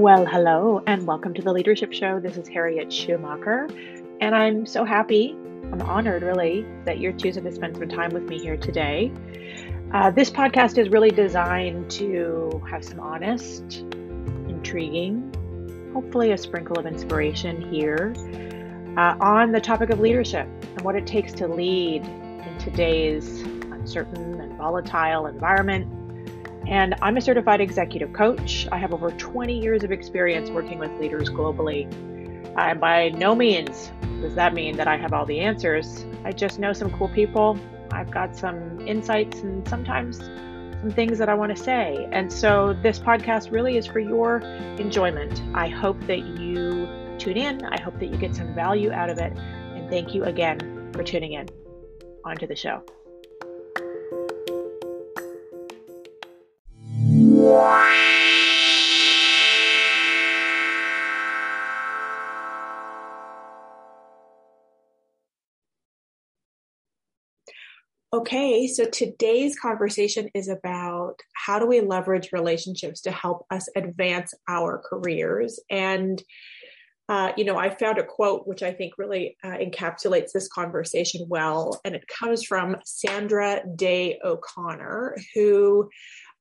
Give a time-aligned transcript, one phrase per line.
[0.00, 2.20] Well, hello, and welcome to the Leadership Show.
[2.20, 3.68] This is Harriet Schumacher,
[4.20, 5.32] and I'm so happy,
[5.72, 9.10] I'm honored really, that you're choosing to spend some time with me here today.
[9.92, 13.78] Uh, this podcast is really designed to have some honest,
[14.46, 15.32] intriguing,
[15.92, 18.14] hopefully a sprinkle of inspiration here
[18.96, 20.46] uh, on the topic of leadership
[20.76, 23.40] and what it takes to lead in today's
[23.72, 25.92] uncertain and volatile environment
[26.68, 28.68] and I'm a certified executive coach.
[28.70, 31.90] I have over 20 years of experience working with leaders globally.
[32.58, 36.04] And by no means does that mean that I have all the answers.
[36.24, 37.58] I just know some cool people.
[37.90, 42.06] I've got some insights and sometimes some things that I want to say.
[42.12, 44.40] And so this podcast really is for your
[44.78, 45.42] enjoyment.
[45.54, 46.86] I hope that you
[47.18, 47.64] tune in.
[47.64, 49.32] I hope that you get some value out of it.
[49.34, 51.48] And thank you again for tuning in
[52.24, 52.84] onto the show.
[68.10, 74.32] Okay, so today's conversation is about how do we leverage relationships to help us advance
[74.48, 75.60] our careers.
[75.68, 76.22] And,
[77.10, 81.26] uh, you know, I found a quote which I think really uh, encapsulates this conversation
[81.28, 85.90] well, and it comes from Sandra Day O'Connor, who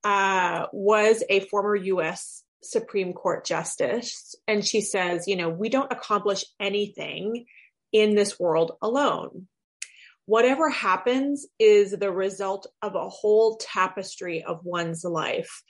[0.03, 2.43] uh, was a former U.S.
[2.61, 4.35] Supreme Court justice.
[4.47, 7.45] And she says, you know, we don't accomplish anything
[7.91, 9.47] in this world alone
[10.27, 15.63] whatever happens is the result of a whole tapestry of one's life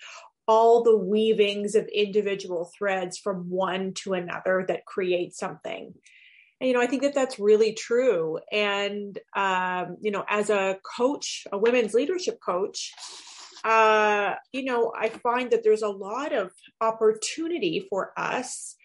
[0.48, 5.94] all the weavings of individual threads from one to another that create something
[6.60, 10.78] and you know i think that that's really true and um, you know as a
[10.98, 12.92] coach a women's leadership coach
[13.64, 18.76] uh, you know i find that there's a lot of opportunity for us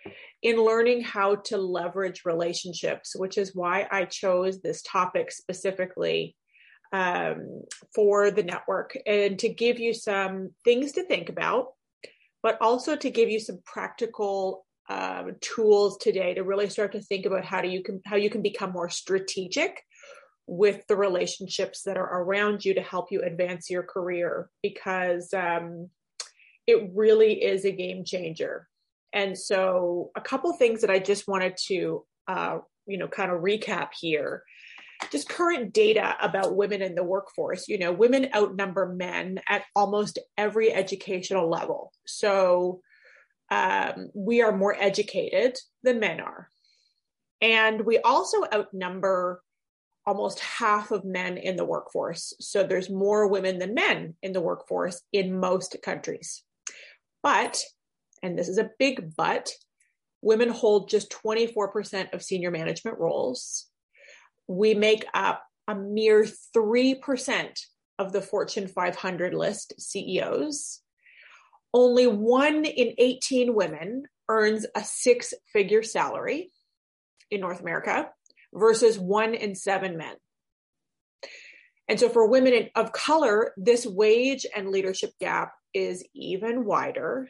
[0.42, 6.36] in learning how to leverage relationships, which is why I chose this topic specifically
[6.92, 7.62] um,
[7.94, 11.68] for the network and to give you some things to think about,
[12.42, 17.24] but also to give you some practical um, tools today to really start to think
[17.24, 19.80] about how do you can how you can become more strategic
[20.46, 25.88] with the relationships that are around you to help you advance your career because um,
[26.66, 28.68] it really is a game changer
[29.12, 33.42] and so, a couple things that I just wanted to, uh, you know, kind of
[33.42, 34.42] recap here.
[35.10, 37.68] Just current data about women in the workforce.
[37.68, 41.92] You know, women outnumber men at almost every educational level.
[42.06, 42.80] So,
[43.50, 46.48] um, we are more educated than men are.
[47.42, 49.42] And we also outnumber
[50.06, 52.34] almost half of men in the workforce.
[52.40, 56.42] So there's more women than men in the workforce in most countries.
[57.22, 57.62] But
[58.22, 59.50] and this is a big but,
[60.22, 63.66] women hold just 24% of senior management roles.
[64.46, 66.24] We make up a mere
[66.56, 67.58] 3%
[67.98, 70.80] of the Fortune 500 list CEOs.
[71.74, 76.52] Only one in 18 women earns a six figure salary
[77.30, 78.10] in North America
[78.52, 80.14] versus one in seven men.
[81.88, 87.28] And so for women of color, this wage and leadership gap is even wider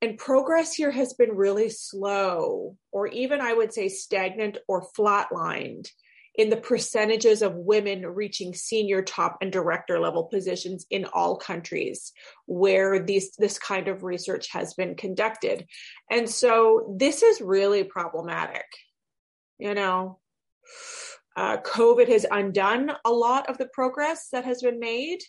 [0.00, 5.88] and progress here has been really slow, or even I would say stagnant or flatlined
[6.36, 12.12] in the percentages of women reaching senior top and director level positions in all countries
[12.46, 15.66] where these this kind of research has been conducted.
[16.08, 18.66] And so this is really problematic.
[19.58, 20.20] You know,
[21.36, 25.20] uh, COVID has undone a lot of the progress that has been made.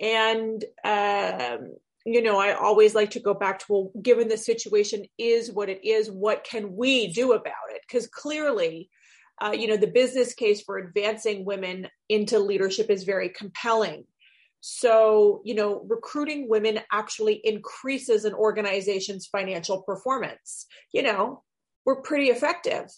[0.00, 1.72] And um,
[2.06, 5.68] you know, I always like to go back to, well, given the situation is what
[5.68, 7.82] it is, what can we do about it?
[7.86, 8.88] Because clearly,
[9.42, 14.04] uh, you know, the business case for advancing women into leadership is very compelling.
[14.60, 20.66] So, you know, recruiting women actually increases an organization's financial performance.
[20.92, 21.42] You know,
[21.84, 22.90] we're pretty effective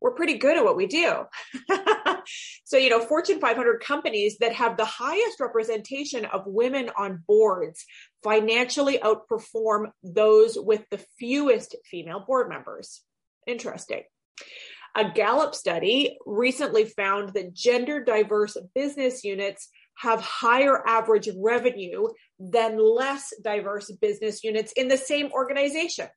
[0.00, 1.24] we're pretty good at what we do.
[2.64, 7.84] so, you know, Fortune 500 companies that have the highest representation of women on boards
[8.22, 13.02] financially outperform those with the fewest female board members.
[13.46, 14.02] Interesting.
[14.94, 19.68] A Gallup study recently found that gender diverse business units
[19.98, 22.08] have higher average revenue
[22.38, 26.08] than less diverse business units in the same organization.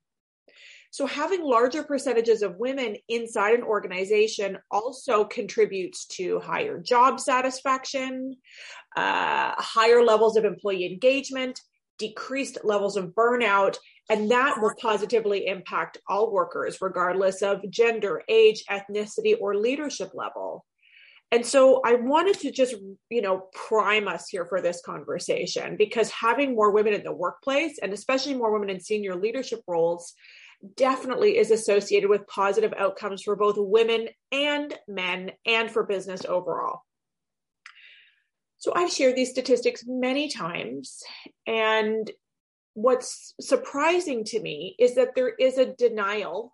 [0.91, 8.35] So having larger percentages of women inside an organization also contributes to higher job satisfaction,
[8.95, 11.61] uh, higher levels of employee engagement,
[11.99, 13.77] decreased levels of burnout,
[14.09, 20.65] and that will positively impact all workers, regardless of gender, age, ethnicity, or leadership level.
[21.31, 22.75] And so I wanted to just,
[23.11, 27.77] you know, prime us here for this conversation because having more women in the workplace
[27.77, 30.15] and especially more women in senior leadership roles
[30.75, 36.81] definitely is associated with positive outcomes for both women and men and for business overall.
[38.57, 41.01] So I've shared these statistics many times.
[41.47, 42.11] And
[42.73, 46.51] what's surprising to me is that there is a denial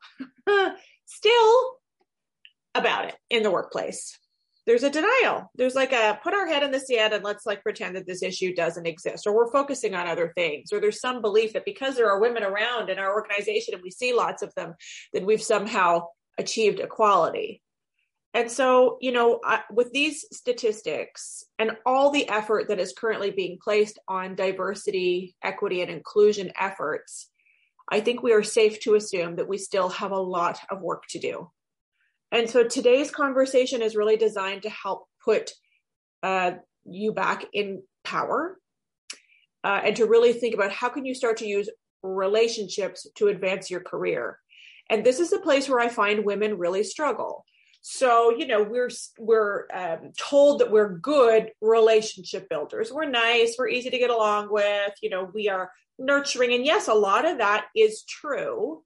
[1.05, 1.71] still
[2.75, 4.19] about it in the workplace.
[4.65, 5.51] There's a denial.
[5.55, 8.23] There's like a put our head in the sand and let's like pretend that this
[8.23, 11.95] issue doesn't exist, or we're focusing on other things, or there's some belief that because
[11.95, 14.73] there are women around in our organization and we see lots of them,
[15.13, 16.07] that we've somehow
[16.37, 17.61] achieved equality.
[18.33, 23.31] And so, you know, uh, with these statistics and all the effort that is currently
[23.31, 27.29] being placed on diversity, equity, and inclusion efforts,
[27.89, 31.03] I think we are safe to assume that we still have a lot of work
[31.11, 31.49] to do.
[32.31, 35.51] And so today's conversation is really designed to help put
[36.23, 36.51] uh,
[36.85, 38.57] you back in power
[39.63, 41.69] uh, and to really think about how can you start to use
[42.03, 44.39] relationships to advance your career.
[44.89, 47.45] And this is a place where I find women really struggle
[47.87, 48.89] so, you know, we're
[49.19, 52.91] we're um, told that we're good relationship builders.
[52.91, 53.57] We're nice.
[53.59, 54.93] We're easy to get along with.
[55.03, 55.69] You know, we are
[55.99, 58.81] nurturing, and yes, a lot of that is true.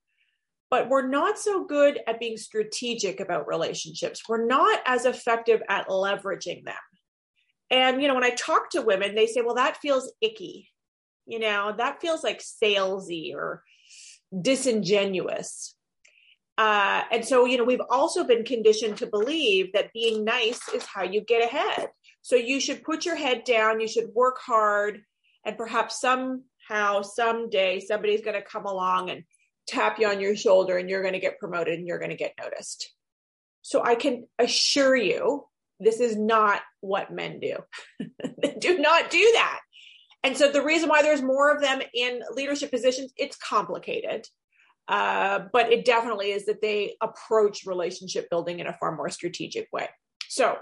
[0.70, 4.22] But we're not so good at being strategic about relationships.
[4.30, 6.76] We're not as effective at leveraging them.
[7.72, 10.70] And you know, when I talk to women, they say, "Well, that feels icky."
[11.26, 13.64] You know, that feels like salesy or
[14.42, 15.76] disingenuous.
[16.58, 20.86] Uh, and so, you know, we've also been conditioned to believe that being nice is
[20.86, 21.90] how you get ahead.
[22.22, 25.02] So you should put your head down, you should work hard,
[25.46, 29.24] and perhaps somehow, someday, somebody's going to come along and
[29.70, 32.18] tap you on your shoulder and you're going to get promoted and you're going to
[32.18, 32.92] get noticed.
[33.62, 35.46] So I can assure you,
[35.80, 37.58] this is not what men do.
[38.42, 39.60] they do not do that.
[40.24, 44.26] And so the reason why there's more of them in leadership positions, it's complicated.
[44.88, 49.68] Uh, but it definitely is that they approach relationship building in a far more strategic
[49.72, 49.88] way.
[50.28, 50.58] So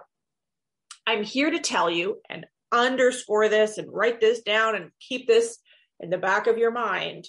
[1.07, 5.57] I'm here to tell you and underscore this and write this down and keep this
[6.01, 7.25] in the back of your mind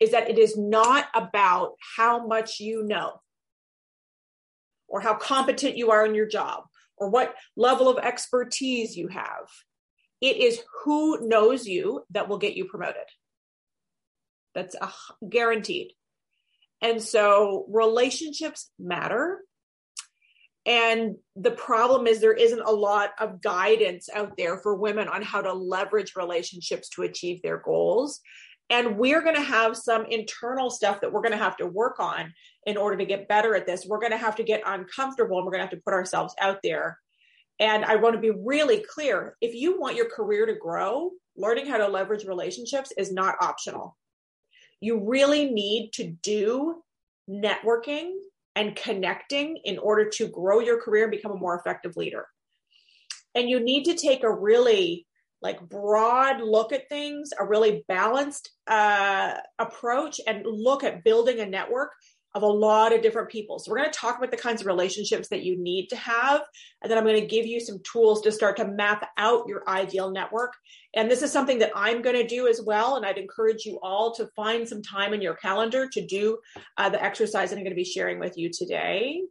[0.00, 3.20] is that it is not about how much you know
[4.86, 6.64] or how competent you are in your job
[6.96, 9.48] or what level of expertise you have.
[10.20, 13.04] It is who knows you that will get you promoted.
[14.54, 14.90] That's a
[15.28, 15.92] guaranteed.
[16.80, 19.40] And so relationships matter.
[20.66, 25.22] And the problem is there isn't a lot of guidance out there for women on
[25.22, 28.20] how to leverage relationships to achieve their goals.
[28.70, 32.00] And we're going to have some internal stuff that we're going to have to work
[32.00, 32.32] on
[32.66, 33.86] in order to get better at this.
[33.86, 36.34] We're going to have to get uncomfortable and we're going to have to put ourselves
[36.40, 36.98] out there.
[37.58, 41.66] And I want to be really clear if you want your career to grow, learning
[41.66, 43.96] how to leverage relationships is not optional
[44.80, 46.82] you really need to do
[47.28, 48.12] networking
[48.54, 52.26] and connecting in order to grow your career and become a more effective leader.
[53.34, 55.06] And you need to take a really
[55.42, 61.46] like broad look at things, a really balanced uh, approach, and look at building a
[61.46, 61.92] network
[62.34, 63.58] of a lot of different people.
[63.58, 66.42] So we're going to talk about the kinds of relationships that you need to have.
[66.82, 69.68] And then I'm going to give you some tools to start to map out your
[69.68, 70.52] ideal network.
[70.94, 72.96] And this is something that I'm going to do as well.
[72.96, 76.38] And I'd encourage you all to find some time in your calendar to do
[76.76, 79.22] uh, the exercise that I'm going to be sharing with you today.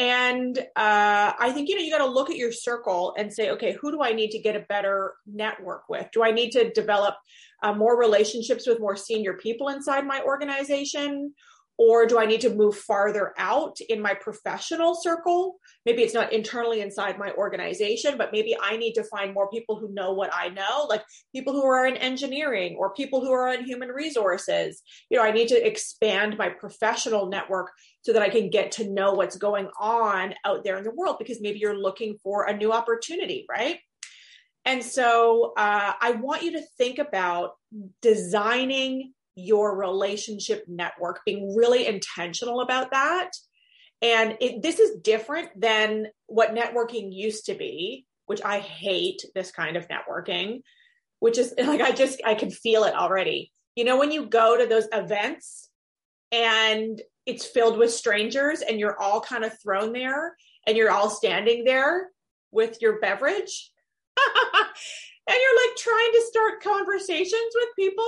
[0.00, 3.50] And uh, I think, you know, you got to look at your circle and say,
[3.50, 6.06] okay, who do I need to get a better network with?
[6.14, 7.16] Do I need to develop
[7.62, 11.34] uh, more relationships with more senior people inside my organization?
[11.80, 15.56] Or do I need to move farther out in my professional circle?
[15.86, 19.80] Maybe it's not internally inside my organization, but maybe I need to find more people
[19.80, 21.02] who know what I know, like
[21.34, 24.82] people who are in engineering or people who are in human resources.
[25.08, 27.70] You know, I need to expand my professional network
[28.02, 31.16] so that I can get to know what's going on out there in the world
[31.18, 33.78] because maybe you're looking for a new opportunity, right?
[34.66, 37.52] And so uh, I want you to think about
[38.02, 43.30] designing your relationship network, being really intentional about that.
[44.02, 49.50] And it, this is different than what networking used to be, which I hate this
[49.50, 50.62] kind of networking,
[51.18, 53.52] which is like, I just, I can feel it already.
[53.76, 55.68] You know, when you go to those events
[56.32, 61.10] and it's filled with strangers and you're all kind of thrown there and you're all
[61.10, 62.10] standing there
[62.50, 63.70] with your beverage
[64.16, 68.04] and you're like trying to start conversations with people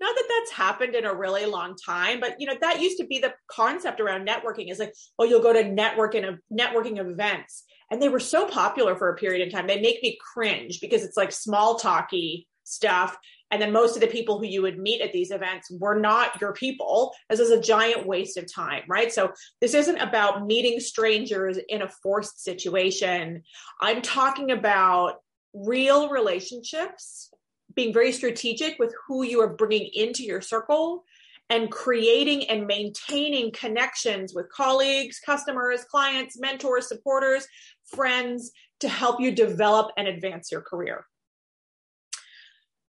[0.00, 3.06] not that that's happened in a really long time but you know that used to
[3.06, 6.98] be the concept around networking is like oh you'll go to networking of uh, networking
[6.98, 7.64] events.
[7.90, 11.04] And they were so popular for a period of time they make me cringe because
[11.04, 13.16] it's like small talky stuff.
[13.52, 16.40] And then most of the people who you would meet at these events were not
[16.40, 17.14] your people.
[17.30, 19.12] This is a giant waste of time right?
[19.12, 23.42] So this isn't about meeting strangers in a forced situation.
[23.80, 25.20] I'm talking about
[25.54, 27.30] real relationships
[27.76, 31.04] being very strategic with who you are bringing into your circle
[31.48, 37.46] and creating and maintaining connections with colleagues, customers, clients, mentors, supporters,
[37.94, 41.06] friends to help you develop and advance your career.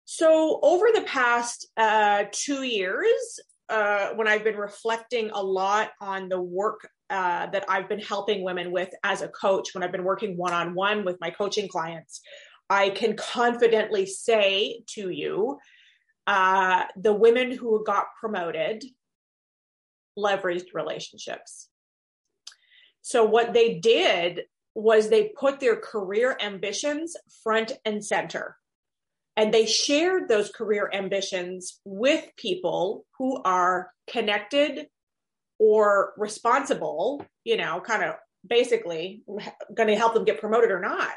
[0.05, 6.29] So, over the past uh, two years, uh, when I've been reflecting a lot on
[6.29, 10.05] the work uh, that I've been helping women with as a coach, when I've been
[10.05, 12.21] working one on one with my coaching clients,
[12.73, 15.59] I can confidently say to you
[16.27, 18.83] uh, the women who got promoted
[20.19, 21.69] leveraged relationships.
[23.03, 28.57] So, what they did was they put their career ambitions front and center.
[29.37, 34.87] And they shared those career ambitions with people who are connected
[35.59, 38.15] or responsible, you know, kind of
[38.47, 39.25] basically
[39.75, 41.11] going to help them get promoted or not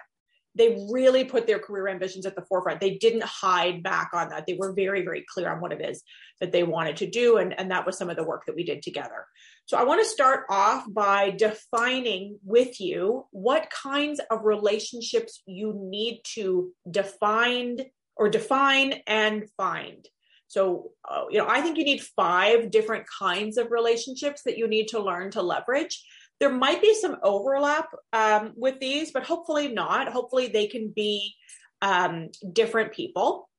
[0.56, 2.80] they really put their career ambitions at the forefront.
[2.80, 4.46] They didn't hide back on that.
[4.48, 6.02] They were very, very clear on what it is
[6.40, 7.38] that they wanted to do.
[7.38, 9.26] And, and that was some of the work that we did together.
[9.66, 15.74] So I want to start off by defining with you what kinds of relationships you
[15.76, 17.78] need to define
[18.16, 20.08] or define and find.
[20.48, 24.68] So, uh, you know, I think you need five different kinds of relationships that you
[24.68, 26.02] need to learn to leverage.
[26.40, 30.12] There might be some overlap um, with these, but hopefully not.
[30.12, 31.34] Hopefully they can be
[31.82, 33.50] um, different people.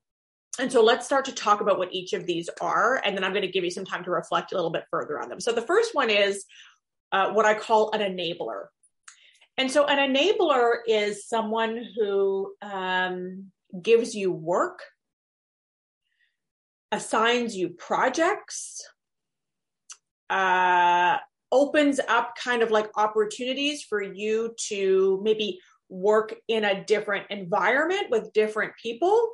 [0.59, 3.33] And so let's start to talk about what each of these are, and then I'm
[3.33, 5.41] going to give you some time to reflect a little bit further on them.
[5.41, 6.45] So the first one is
[7.13, 8.67] uh, what I call an enabler.
[9.59, 13.53] And so an enabler is someone who um,
[13.83, 14.81] gives you work,
[16.91, 18.83] assigns you projects,
[20.31, 21.19] uh,
[21.57, 25.59] opens up kind of like opportunities for you to maybe
[25.89, 29.31] work in a different environment with different people.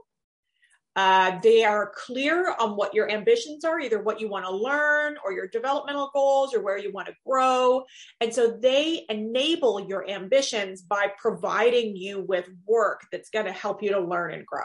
[0.95, 5.17] Uh, they are clear on what your ambitions are, either what you want to learn
[5.25, 7.83] or your developmental goals or where you want to grow.
[8.21, 13.83] And so they enable your ambitions by providing you with work that's going to help
[13.83, 14.63] you to learn and grow.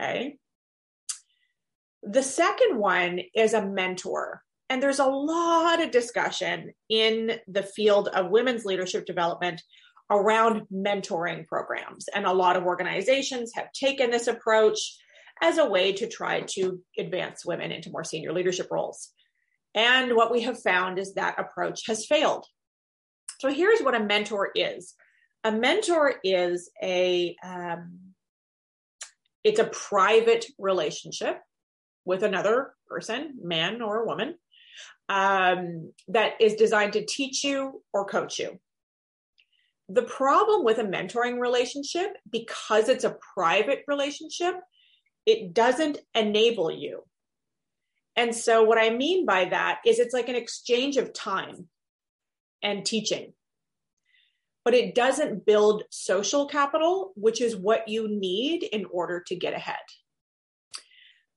[0.00, 0.38] Okay.
[2.02, 4.43] The second one is a mentor.
[4.70, 9.62] And there's a lot of discussion in the field of women's leadership development
[10.10, 12.06] around mentoring programs.
[12.14, 14.78] And a lot of organizations have taken this approach
[15.42, 19.10] as a way to try to advance women into more senior leadership roles.
[19.74, 22.46] And what we have found is that approach has failed.
[23.40, 24.94] So here's what a mentor is.
[25.42, 27.98] A mentor is a um,
[29.42, 31.38] it's a private relationship
[32.06, 34.36] with another person, man or woman,
[35.08, 38.58] um, that is designed to teach you or coach you.
[39.88, 44.54] The problem with a mentoring relationship, because it's a private relationship,
[45.26, 47.02] it doesn't enable you.
[48.16, 51.68] And so, what I mean by that is it's like an exchange of time
[52.62, 53.34] and teaching,
[54.64, 59.52] but it doesn't build social capital, which is what you need in order to get
[59.52, 59.76] ahead.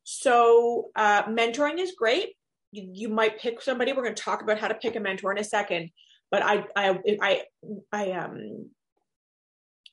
[0.04, 2.36] So, uh, mentoring is great
[2.82, 3.94] you, might pick somebody.
[3.94, 5.92] We're going to talk about how to pick a mentor in a second,
[6.32, 7.44] but I I I
[7.92, 8.70] I um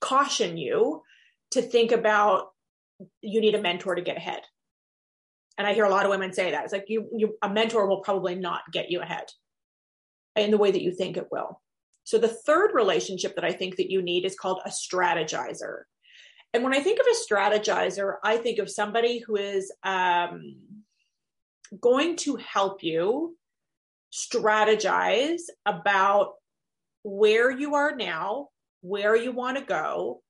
[0.00, 1.02] caution you
[1.52, 2.48] to think about
[3.20, 4.42] you need a mentor to get ahead.
[5.56, 6.64] And I hear a lot of women say that.
[6.64, 9.26] It's like you you a mentor will probably not get you ahead
[10.36, 11.60] in the way that you think it will.
[12.04, 15.82] So the third relationship that I think that you need is called a strategizer.
[16.52, 20.56] And when I think of a strategizer, I think of somebody who is um,
[21.80, 23.36] going to help you
[24.12, 26.34] strategize about
[27.02, 28.48] where you are now,
[28.80, 30.22] where you want to go,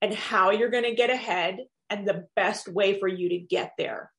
[0.00, 1.58] and how you're going to get ahead
[1.90, 4.10] and the best way for you to get there.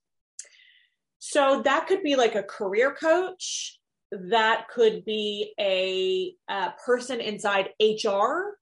[1.20, 3.80] So that could be like a career coach.
[4.12, 8.58] That could be a, a person inside HR.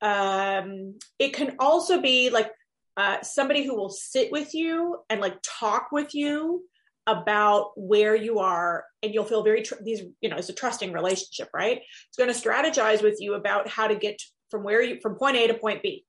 [0.00, 2.50] Um, it can also be like
[2.96, 6.62] uh, somebody who will sit with you and like talk with you
[7.06, 10.92] about where you are and you'll feel very tr- these you know it's a trusting
[10.92, 15.00] relationship right it's going to strategize with you about how to get from where you
[15.00, 16.04] from point a to point b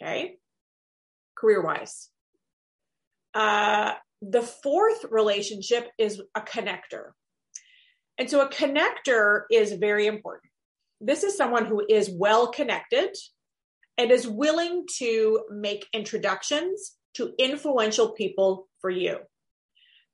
[0.00, 0.36] okay
[1.38, 2.08] career wise.
[3.34, 7.10] Uh, the fourth relationship is a connector.
[8.18, 10.50] And so a connector is very important.
[11.00, 13.14] This is someone who is well connected
[13.96, 19.18] and is willing to make introductions to influential people for you.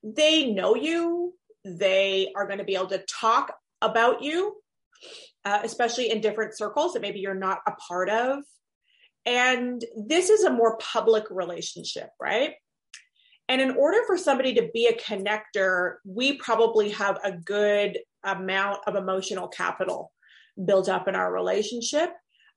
[0.05, 1.35] They know you,
[1.65, 4.57] they are going to be able to talk about you,
[5.45, 8.41] uh, especially in different circles that maybe you're not a part of.
[9.27, 12.53] And this is a more public relationship, right?
[13.49, 18.81] And in order for somebody to be a connector, we probably have a good amount
[18.87, 20.13] of emotional capital
[20.63, 22.11] built up in our relationship.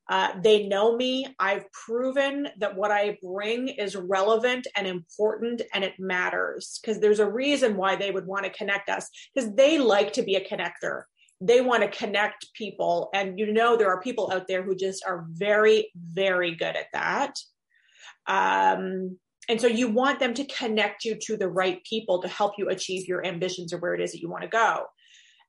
[0.09, 1.27] Uh, they know me.
[1.37, 7.19] I've proven that what I bring is relevant and important and it matters because there's
[7.19, 10.47] a reason why they would want to connect us because they like to be a
[10.47, 11.03] connector.
[11.41, 13.09] They want to connect people.
[13.13, 16.87] And you know, there are people out there who just are very, very good at
[16.93, 17.35] that.
[18.27, 19.17] Um,
[19.49, 22.69] and so you want them to connect you to the right people to help you
[22.69, 24.85] achieve your ambitions or where it is that you want to go.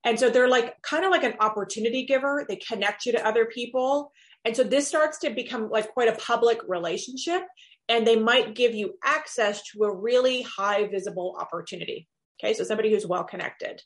[0.04, 2.44] And so they're like kind of like an opportunity giver.
[2.48, 4.12] They connect you to other people.
[4.44, 7.42] And so this starts to become like quite a public relationship.
[7.88, 12.06] And they might give you access to a really high visible opportunity.
[12.38, 12.54] Okay.
[12.54, 13.82] So somebody who's well connected.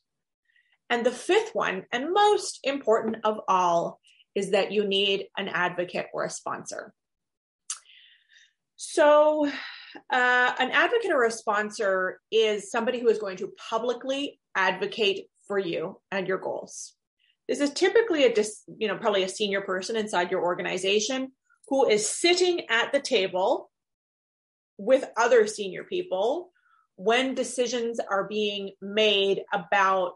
[0.91, 3.99] And the fifth one, and most important of all,
[4.35, 6.93] is that you need an advocate or a sponsor.
[8.77, 9.51] So uh,
[10.59, 16.01] an advocate or a sponsor is somebody who is going to publicly advocate for you
[16.11, 16.95] and your goals.
[17.53, 18.35] This is typically a,
[18.79, 21.33] you know, probably a senior person inside your organization
[21.69, 23.71] who is sitting at the table
[24.79, 26.51] with other senior people
[26.97, 30.15] when decisions are being made about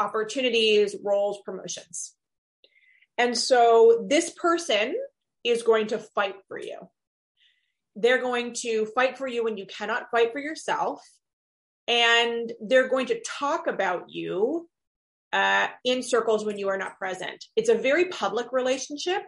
[0.00, 2.16] opportunities, roles, promotions.
[3.16, 4.96] And so this person
[5.44, 6.88] is going to fight for you
[7.94, 11.00] they're going to fight for you when you cannot fight for yourself.
[11.86, 14.68] And they're going to talk about you
[15.32, 17.44] uh, in circles when you are not present.
[17.56, 19.22] It's a very public relationship.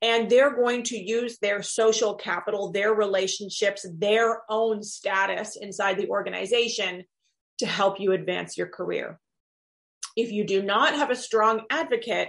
[0.00, 6.08] And they're going to use their social capital, their relationships, their own status inside the
[6.08, 7.02] organization
[7.58, 9.18] to help you advance your career.
[10.16, 12.28] If you do not have a strong advocate,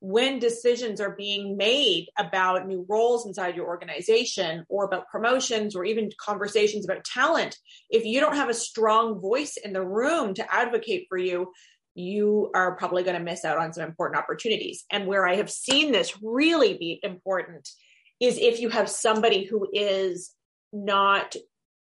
[0.00, 5.84] when decisions are being made about new roles inside your organization or about promotions or
[5.84, 7.56] even conversations about talent,
[7.90, 11.52] if you don't have a strong voice in the room to advocate for you,
[11.94, 14.84] you are probably going to miss out on some important opportunities.
[14.90, 17.68] And where I have seen this really be important
[18.20, 20.32] is if you have somebody who is
[20.72, 21.34] not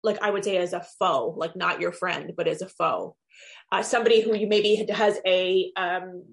[0.02, 3.16] like I would say as a foe, like not your friend, but as a foe.
[3.70, 6.24] Uh, somebody who you maybe has a um,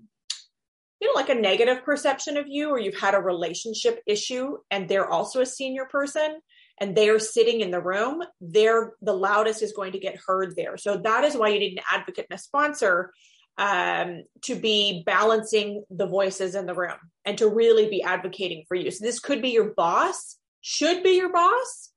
[0.99, 4.89] you know, like a negative perception of you, or you've had a relationship issue and
[4.89, 6.39] they're also a senior person
[6.79, 10.77] and they're sitting in the room, they're the loudest is going to get heard there.
[10.77, 13.11] So that is why you need an advocate and a sponsor
[13.57, 18.75] um, to be balancing the voices in the room and to really be advocating for
[18.75, 18.91] you.
[18.91, 21.91] So this could be your boss, should be your boss,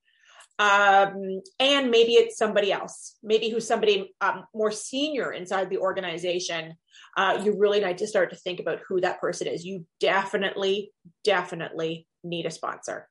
[0.60, 6.74] um, and maybe it's somebody else, maybe who's somebody um, more senior inside the organization.
[7.16, 9.64] Uh, you really need to start to think about who that person is.
[9.64, 10.92] You definitely,
[11.24, 13.08] definitely need a sponsor.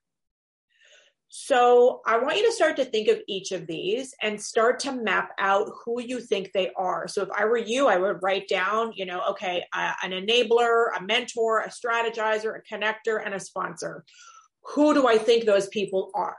[1.32, 4.92] So I want you to start to think of each of these and start to
[4.92, 7.08] map out who you think they are.
[7.08, 10.88] So if I were you, I would write down, you know, okay, uh, an enabler,
[10.98, 14.04] a mentor, a strategizer, a connector, and a sponsor.
[14.74, 16.38] Who do I think those people are?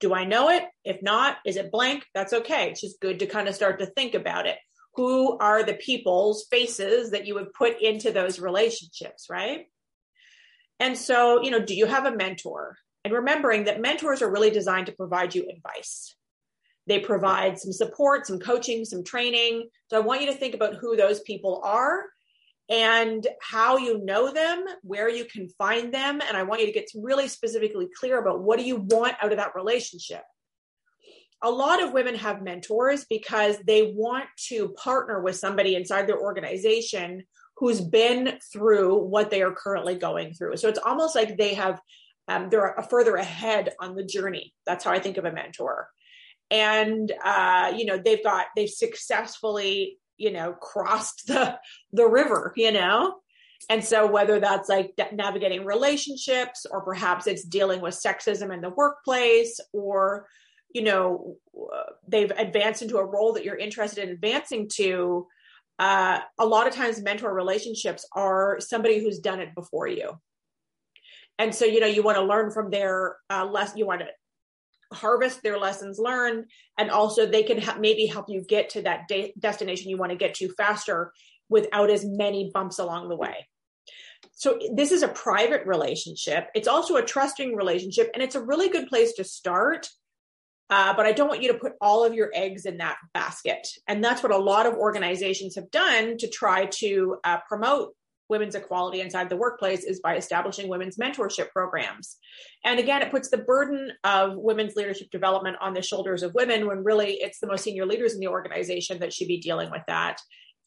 [0.00, 0.64] Do I know it?
[0.84, 2.06] If not, is it blank?
[2.14, 2.70] That's okay.
[2.70, 4.56] It's just good to kind of start to think about it.
[4.94, 9.66] Who are the people's faces that you would put into those relationships, right?
[10.80, 12.78] And so, you know, do you have a mentor?
[13.04, 16.16] And remembering that mentors are really designed to provide you advice.
[16.86, 19.68] They provide some support, some coaching, some training.
[19.88, 22.04] So I want you to think about who those people are
[22.70, 26.22] and how you know them, where you can find them.
[26.26, 29.32] And I want you to get really specifically clear about what do you want out
[29.32, 30.22] of that relationship.
[31.42, 36.20] A lot of women have mentors because they want to partner with somebody inside their
[36.20, 37.24] organization
[37.58, 40.56] who's been through what they are currently going through.
[40.56, 41.80] So it's almost like they have,
[42.28, 44.54] um, they're further ahead on the journey.
[44.66, 45.88] That's how I think of a mentor.
[46.50, 51.58] And, uh, you know, they've got, they've successfully you know crossed the
[51.92, 53.14] the river you know
[53.70, 58.70] and so whether that's like navigating relationships or perhaps it's dealing with sexism in the
[58.70, 60.26] workplace or
[60.72, 61.36] you know
[62.06, 65.26] they've advanced into a role that you're interested in advancing to
[65.80, 70.10] uh, a lot of times mentor relationships are somebody who's done it before you
[71.38, 74.06] and so you know you want to learn from their uh, less you want to
[74.94, 76.46] harvest their lessons learned.
[76.78, 80.12] And also they can ha- maybe help you get to that de- destination you want
[80.12, 81.12] to get to faster
[81.48, 83.48] without as many bumps along the way.
[84.32, 86.48] So this is a private relationship.
[86.54, 89.88] It's also a trusting relationship and it's a really good place to start.
[90.70, 93.68] Uh, but I don't want you to put all of your eggs in that basket.
[93.86, 97.94] And that's what a lot of organizations have done to try to uh, promote
[98.28, 102.16] women's equality inside the workplace is by establishing women's mentorship programs.
[102.64, 106.66] And again, it puts the burden of women's leadership development on the shoulders of women
[106.66, 109.82] when really it's the most senior leaders in the organization that should be dealing with
[109.88, 110.18] that.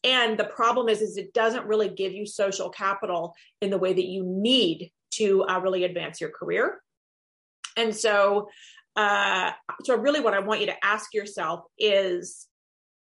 [0.04, 3.92] And the problem is, is it doesn't really give you social capital in the way
[3.92, 6.80] that you need to uh, really advance your career.
[7.76, 8.48] And so,
[8.94, 12.46] uh, so really what I want you to ask yourself is,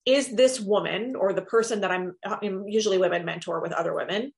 [0.06, 4.32] is this woman or the person that I'm, I'm usually women mentor with other women,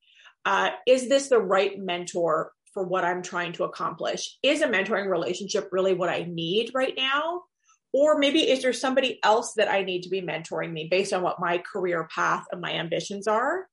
[0.45, 4.37] uh, is this the right mentor for what I'm trying to accomplish?
[4.43, 7.43] Is a mentoring relationship really what I need right now?
[7.91, 11.23] Or maybe is there somebody else that I need to be mentoring me based on
[11.23, 13.67] what my career path and my ambitions are?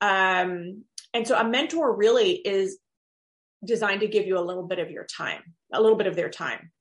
[0.00, 2.78] Um, and so a mentor really is
[3.64, 5.40] designed to give you a little bit of your time,
[5.72, 6.72] a little bit of their time.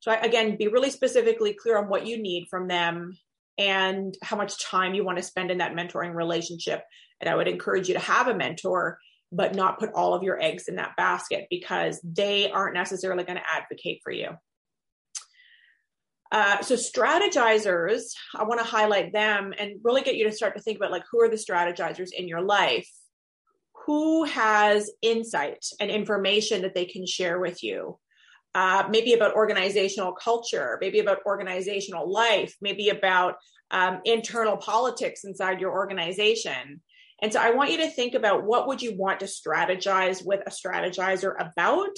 [0.00, 3.16] So again, be really specifically clear on what you need from them
[3.58, 6.82] and how much time you want to spend in that mentoring relationship
[7.20, 8.98] and I would encourage you to have a mentor,
[9.32, 13.38] but not put all of your eggs in that basket because they aren't necessarily going
[13.38, 14.30] to advocate for you.
[16.32, 20.62] Uh, so strategizers, I want to highlight them and really get you to start to
[20.62, 22.88] think about like who are the strategizers in your life?
[23.86, 27.98] Who has insight and information that they can share with you?
[28.54, 33.36] Uh, maybe about organizational culture, maybe about organizational life, maybe about
[33.70, 36.80] um, internal politics inside your organization.
[37.22, 40.40] And so I want you to think about what would you want to strategize with
[40.46, 41.96] a strategizer about?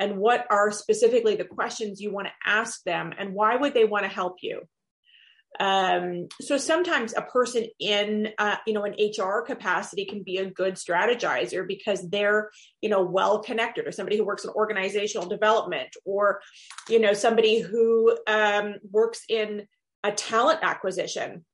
[0.00, 3.12] And what are specifically the questions you want to ask them?
[3.18, 4.62] And why would they want to help you?
[5.60, 10.50] Um, so sometimes a person in, uh, you know, an HR capacity can be a
[10.50, 12.50] good strategizer because they're,
[12.80, 16.40] you know, well connected or somebody who works in organizational development or,
[16.88, 19.66] you know, somebody who um, works in
[20.04, 21.44] a talent acquisition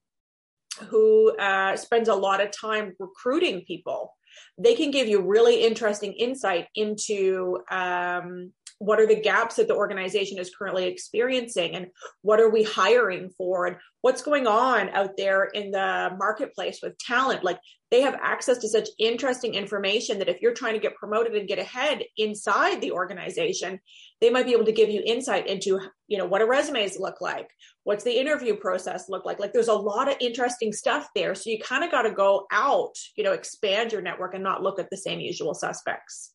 [0.75, 4.15] who uh, spends a lot of time recruiting people.
[4.59, 9.77] They can give you really interesting insight into um, what are the gaps that the
[9.77, 11.87] organization is currently experiencing and
[12.23, 16.99] what are we hiring for and what's going on out there in the marketplace with
[16.99, 17.45] talent.
[17.45, 17.59] Like
[17.91, 21.47] they have access to such interesting information that if you're trying to get promoted and
[21.47, 23.79] get ahead inside the organization
[24.21, 27.21] they might be able to give you insight into you know what do resumes look
[27.21, 27.49] like
[27.85, 31.51] what's the interview process look like like there's a lot of interesting stuff there so
[31.51, 34.79] you kind of got to go out you know expand your network and not look
[34.79, 36.33] at the same usual suspects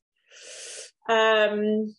[1.09, 1.93] um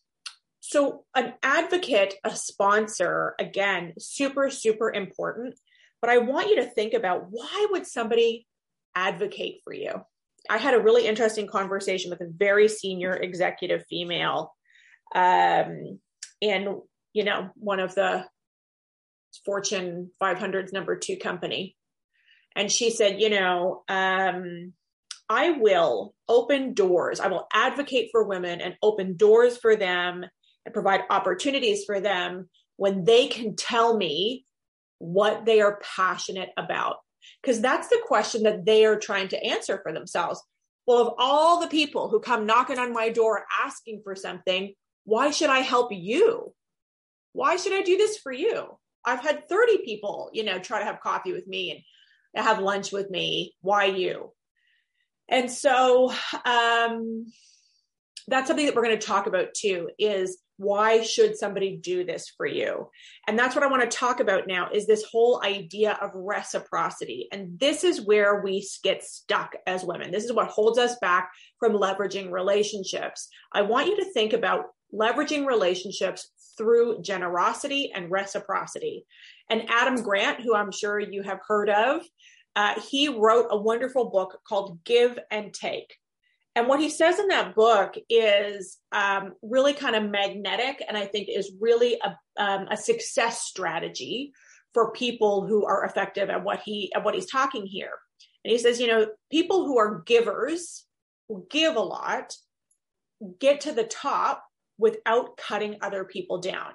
[0.71, 5.57] so, an advocate, a sponsor, again, super, super important.
[6.01, 8.47] But I want you to think about why would somebody
[8.95, 9.91] advocate for you?
[10.49, 14.55] I had a really interesting conversation with a very senior executive female
[15.13, 15.99] um,
[16.41, 16.81] in,
[17.15, 18.27] you know, one of the
[19.45, 21.77] Fortune 500's number two company.
[22.57, 24.73] And she said, you know, um,
[25.29, 27.21] I will open doors.
[27.21, 30.25] I will advocate for women and open doors for them
[30.65, 34.45] and provide opportunities for them when they can tell me
[34.99, 36.97] what they are passionate about.
[37.41, 40.43] Because that's the question that they are trying to answer for themselves.
[40.87, 45.31] Well, of all the people who come knocking on my door asking for something, why
[45.31, 46.53] should I help you?
[47.33, 48.80] Why should I do this for you?
[49.05, 51.85] I've had 30 people, you know, try to have coffee with me
[52.35, 53.55] and have lunch with me.
[53.61, 54.33] Why you?
[55.29, 56.13] And so
[56.45, 57.27] um,
[58.27, 62.29] that's something that we're going to talk about too is why should somebody do this
[62.37, 62.87] for you
[63.27, 67.29] and that's what i want to talk about now is this whole idea of reciprocity
[67.33, 71.31] and this is where we get stuck as women this is what holds us back
[71.59, 79.05] from leveraging relationships i want you to think about leveraging relationships through generosity and reciprocity
[79.49, 82.03] and adam grant who i'm sure you have heard of
[82.57, 85.97] uh, he wrote a wonderful book called give and take
[86.57, 91.07] and what he says in that book is um, really kind of magnetic, and I
[91.07, 94.33] think is really a, um, a success strategy
[94.75, 97.93] for people who are effective at what he at what he's talking here.
[98.45, 100.85] And he says, you know, people who are givers,
[101.29, 102.35] who give a lot,
[103.39, 104.43] get to the top
[104.81, 106.73] without cutting other people down.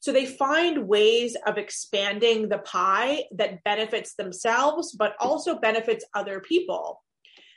[0.00, 6.40] So they find ways of expanding the pie that benefits themselves, but also benefits other
[6.40, 7.00] people.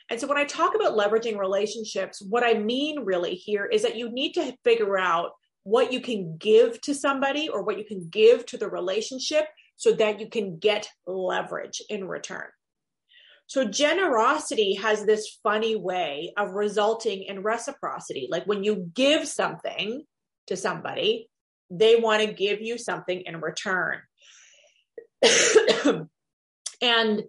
[0.09, 3.95] And so when I talk about leveraging relationships, what I mean really here is that
[3.95, 5.31] you need to figure out
[5.63, 9.91] what you can give to somebody or what you can give to the relationship so
[9.93, 12.45] that you can get leverage in return.
[13.47, 18.27] So generosity has this funny way of resulting in reciprocity.
[18.29, 20.03] Like when you give something
[20.47, 21.29] to somebody,
[21.69, 24.01] they want to give you something in return.
[26.81, 27.23] and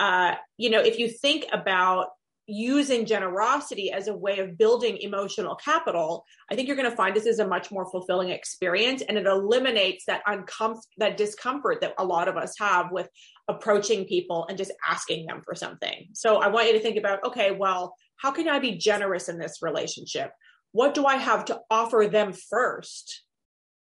[0.00, 2.08] uh, you know, if you think about
[2.50, 7.14] using generosity as a way of building emotional capital, I think you're going to find
[7.14, 11.94] this is a much more fulfilling experience and it eliminates that uncomfort that discomfort that
[11.98, 13.08] a lot of us have with
[13.48, 16.08] approaching people and just asking them for something.
[16.12, 19.38] So I want you to think about okay, well, how can I be generous in
[19.38, 20.32] this relationship?
[20.72, 23.22] What do I have to offer them first?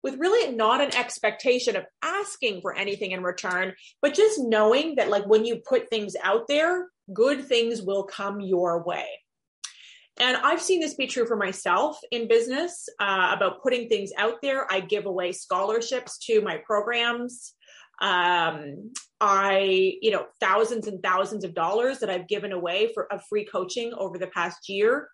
[0.02, 5.08] With really not an expectation of asking for anything in return, but just knowing that,
[5.08, 9.06] like, when you put things out there, good things will come your way.
[10.18, 14.42] And I've seen this be true for myself in business uh, about putting things out
[14.42, 14.70] there.
[14.70, 17.54] I give away scholarships to my programs.
[18.00, 23.44] Um, I, you know, thousands and thousands of dollars that I've given away for free
[23.44, 25.08] coaching over the past year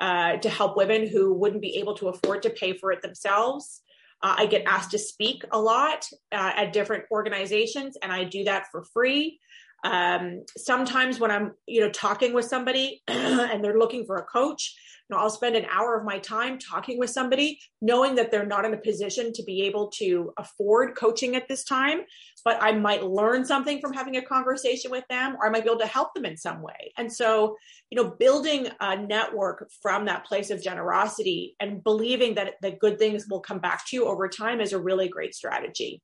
[0.00, 3.82] uh, to help women who wouldn't be able to afford to pay for it themselves.
[4.22, 8.44] Uh, I get asked to speak a lot uh, at different organizations, and I do
[8.44, 9.38] that for free
[9.86, 14.74] um, sometimes when i'm you know talking with somebody and they're looking for a coach
[15.08, 18.46] you know i'll spend an hour of my time talking with somebody knowing that they're
[18.46, 22.00] not in a position to be able to afford coaching at this time
[22.44, 25.70] but i might learn something from having a conversation with them or i might be
[25.70, 26.92] able to help them in some way.
[26.98, 27.56] And so
[27.90, 32.98] you know building a network from that place of generosity and believing that the good
[32.98, 36.02] things will come back to you over time is a really great strategy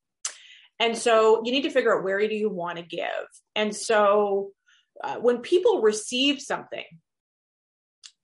[0.82, 3.06] and so you need to figure out where do you want to give.
[3.54, 4.50] And so
[5.02, 6.84] uh, when people receive something,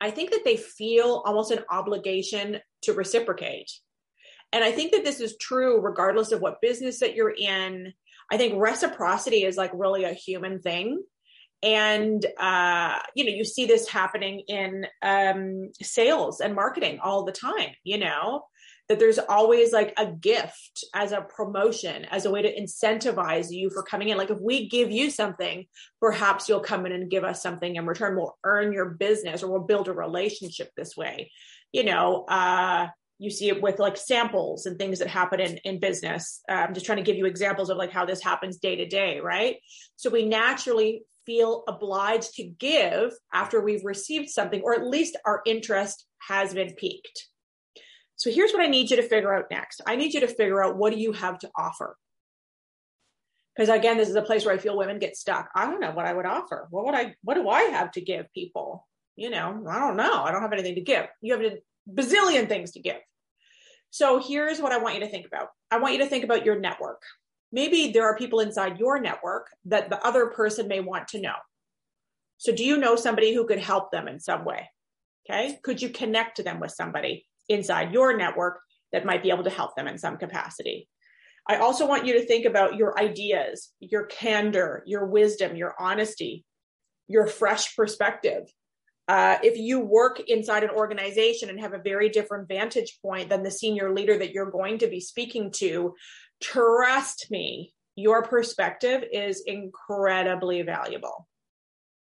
[0.01, 3.71] I think that they feel almost an obligation to reciprocate.
[4.53, 7.92] And I think that this is true regardless of what business that you're in.
[8.29, 11.01] I think reciprocity is like really a human thing.
[11.62, 17.33] And, uh, you know, you see this happening in um, sales and marketing all the
[17.33, 18.42] time, you know,
[18.88, 23.68] that there's always like a gift as a promotion, as a way to incentivize you
[23.70, 24.16] for coming in.
[24.16, 25.66] Like if we give you something,
[26.01, 28.16] perhaps you'll come in and give us something in return.
[28.16, 31.31] We'll earn your business or we'll build a relationship this way.
[31.70, 35.81] You know, uh, you see it with like samples and things that happen in, in
[35.81, 36.40] business.
[36.48, 38.87] Uh, I'm just trying to give you examples of like how this happens day to
[38.87, 39.57] day, right?
[39.96, 45.42] So we naturally feel obliged to give after we've received something, or at least our
[45.44, 47.29] interest has been piqued.
[48.18, 49.81] So here's what I need you to figure out next.
[49.87, 51.96] I need you to figure out what do you have to offer?
[53.57, 55.48] Because again, this is a place where I feel women get stuck.
[55.54, 56.66] I don't know what I would offer.
[56.70, 58.87] What would I what do I have to give people?
[59.16, 60.22] You know, I don't know.
[60.22, 61.07] I don't have anything to give.
[61.20, 62.98] You have a bazillion things to give.
[63.90, 65.48] So here's what I want you to think about.
[65.70, 67.02] I want you to think about your network.
[67.52, 71.35] Maybe there are people inside your network that the other person may want to know.
[72.37, 74.68] So do you know somebody who could help them in some way?
[75.28, 75.59] Okay.
[75.62, 77.26] Could you connect to them with somebody?
[77.48, 78.61] Inside your network
[78.92, 80.88] that might be able to help them in some capacity.
[81.48, 86.44] I also want you to think about your ideas, your candor, your wisdom, your honesty,
[87.06, 88.52] your fresh perspective.
[89.08, 93.42] Uh, if you work inside an organization and have a very different vantage point than
[93.42, 95.94] the senior leader that you're going to be speaking to,
[96.42, 101.26] trust me, your perspective is incredibly valuable.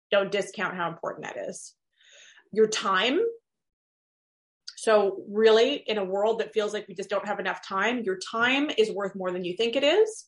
[0.09, 1.75] Don't discount how important that is.
[2.51, 3.19] Your time
[4.81, 8.17] so, really, in a world that feels like we just don't have enough time, your
[8.17, 10.27] time is worth more than you think it is.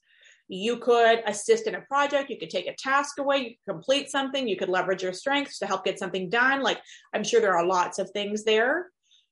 [0.50, 4.12] You could assist in a project, you could take a task away, you could complete
[4.12, 6.64] something, you could leverage your strengths to help get something done.
[6.64, 6.82] Like,
[7.14, 8.90] I'm sure there are lots of things there.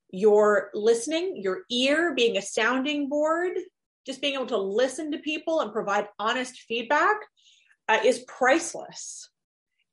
[0.10, 3.58] Your listening, your ear being a sounding board,
[4.06, 7.18] just being able to listen to people and provide honest feedback
[7.90, 9.30] uh, is priceless.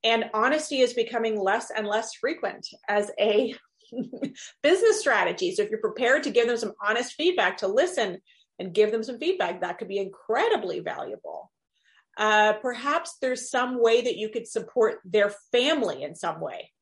[0.05, 3.57] And honesty is becoming less and less frequent as a
[4.63, 5.55] business strategy.
[5.55, 8.19] So if you're prepared to give them some honest feedback, to listen
[8.59, 11.51] and give them some feedback, that could be incredibly valuable.
[12.17, 16.73] Uh, perhaps there's some way that you could support their family in some way.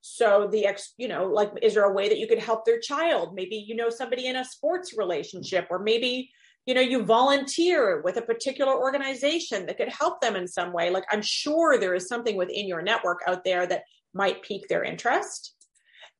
[0.00, 2.78] So the ex, you know, like, is there a way that you could help their
[2.78, 3.34] child?
[3.34, 6.30] Maybe you know somebody in a sports relationship, or maybe
[6.66, 10.90] you know you volunteer with a particular organization that could help them in some way.
[10.90, 13.82] Like I'm sure there is something within your network out there that
[14.14, 15.54] might pique their interest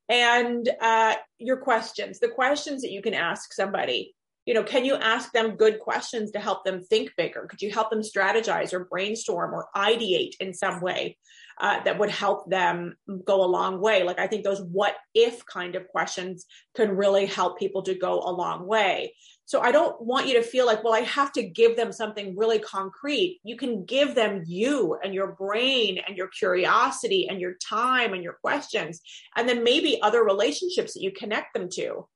[0.09, 4.13] and uh, your questions, the questions that you can ask somebody
[4.49, 7.45] you know, can you ask them good questions to help them think bigger?
[7.47, 11.17] Could you help them strategize or brainstorm or ideate in some way
[11.61, 12.95] uh, that would help them
[13.25, 14.01] go a long way?
[14.01, 18.21] Like, I think those what if kind of questions can really help people to go
[18.21, 19.13] a long way.
[19.49, 22.37] So I don't want you to feel like, well, I have to give them something
[22.37, 23.39] really concrete.
[23.43, 28.23] You can give them you and your brain and your curiosity and your time and
[28.23, 29.01] your questions,
[29.35, 32.07] and then maybe other relationships that you connect them to.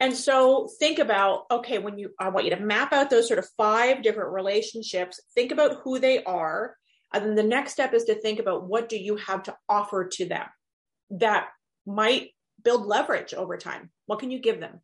[0.00, 3.38] And so think about okay, when you, I want you to map out those sort
[3.38, 6.74] of five different relationships, think about who they are.
[7.12, 10.08] And then the next step is to think about what do you have to offer
[10.08, 10.46] to them
[11.10, 11.48] that
[11.84, 12.30] might
[12.64, 13.90] build leverage over time.
[14.06, 14.80] What can you give them?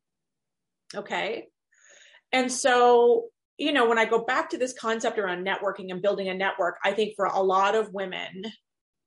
[0.94, 1.46] Okay.
[2.32, 3.26] And so,
[3.58, 6.78] you know, when I go back to this concept around networking and building a network,
[6.84, 8.44] I think for a lot of women,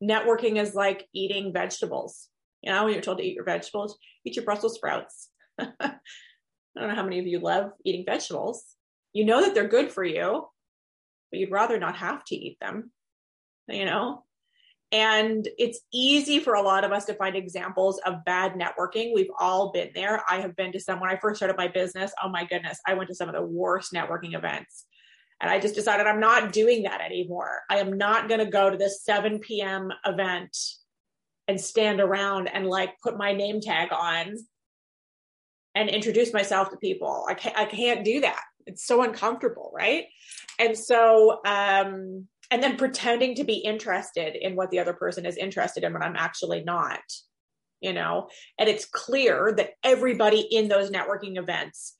[0.01, 2.29] networking is like eating vegetables.
[2.61, 5.29] You know, when you're told to eat your vegetables, eat your Brussels sprouts.
[5.59, 5.69] I
[6.77, 8.63] don't know how many of you love eating vegetables.
[9.13, 10.45] You know that they're good for you,
[11.31, 12.91] but you'd rather not have to eat them,
[13.67, 14.23] you know?
[14.95, 19.13] And it's easy for a lot of us to find examples of bad networking.
[19.13, 20.23] We've all been there.
[20.29, 22.93] I have been to some, when I first started my business, oh my goodness, I
[22.93, 24.85] went to some of the worst networking events.
[25.41, 27.59] And I just decided I'm not doing that anymore.
[27.69, 29.91] I am not going to go to this 7 p.m.
[30.05, 30.55] event
[31.49, 34.37] and stand around and like put my name tag on
[35.75, 37.25] and introduce myself to people.
[37.27, 38.39] I can't, I can't do that.
[38.65, 40.05] It's so uncomfortable, right?
[40.57, 45.37] And so, um, and then pretending to be interested in what the other person is
[45.37, 47.01] interested in when I'm actually not,
[47.81, 48.29] you know,
[48.59, 51.95] and it's clear that everybody in those networking events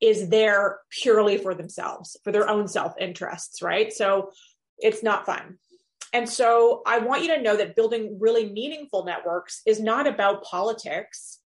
[0.00, 3.92] is there purely for themselves, for their own self interests, right?
[3.92, 4.30] So
[4.78, 5.58] it's not fun.
[6.12, 10.42] And so I want you to know that building really meaningful networks is not about
[10.42, 11.38] politics.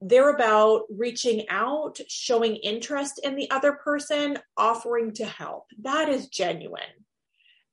[0.00, 5.66] They're about reaching out, showing interest in the other person, offering to help.
[5.80, 7.01] That is genuine.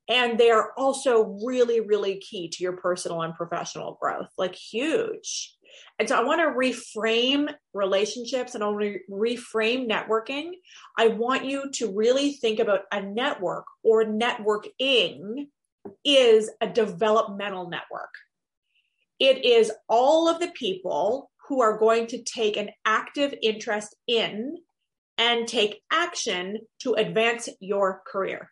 [0.10, 5.56] And they are also really, really key to your personal and professional growth, like huge.
[6.00, 10.52] And so I want to reframe relationships and I want to reframe networking.
[10.98, 15.48] I want you to really think about a network or networking
[16.04, 18.10] is a developmental network.
[19.20, 24.56] It is all of the people who are going to take an active interest in
[25.18, 28.50] and take action to advance your career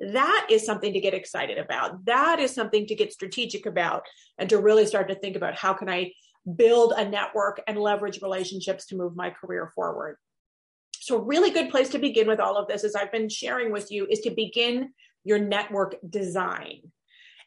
[0.00, 2.04] that is something to get excited about.
[2.06, 4.02] That is something to get strategic about
[4.38, 6.12] and to really start to think about how can I
[6.56, 10.16] build a network and leverage relationships to move my career forward.
[11.00, 13.72] So, a really good place to begin with all of this, as I've been sharing
[13.72, 14.92] with you, is to begin
[15.24, 16.92] your network design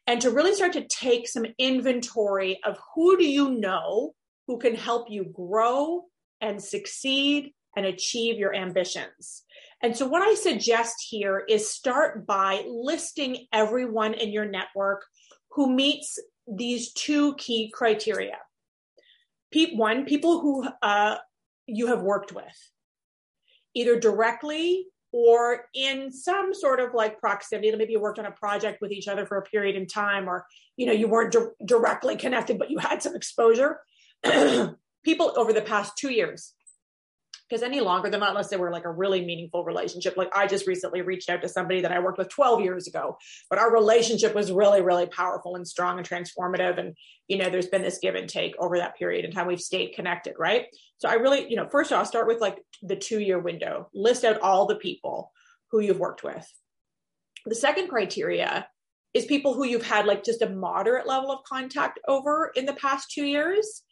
[0.06, 4.14] and to really start to take some inventory of who do you know
[4.48, 6.04] who can help you grow
[6.42, 9.44] and succeed and achieve your ambitions.
[9.84, 15.04] And so, what I suggest here is start by listing everyone in your network
[15.52, 16.18] who meets
[16.48, 18.38] these two key criteria.
[19.74, 21.18] One, people who uh,
[21.68, 22.72] you have worked with,
[23.76, 27.76] either directly or in some sort of like proximity.
[27.76, 30.46] Maybe you worked on a project with each other for a period in time, or
[30.78, 33.82] you know you weren't di- directly connected, but you had some exposure.
[35.04, 36.54] people over the past two years
[37.50, 40.18] because any longer than that, unless they were like a really meaningful relationship.
[40.18, 43.18] Like I just recently reached out to somebody that I worked with 12 years ago,
[43.50, 46.80] but our relationship was really, really powerful and strong and transformative.
[46.80, 46.96] And,
[47.28, 49.48] you know, there's been this give and take over that period in time.
[49.48, 50.66] We've stayed connected, right?
[50.98, 54.24] So I really, you know, first I'll start with like the two year window, list
[54.24, 55.32] out all the people
[55.72, 56.48] who you've worked with.
[57.46, 58.68] The second criteria
[59.14, 62.74] is people who you've had like just a moderate level of contact over in the
[62.74, 63.84] past two years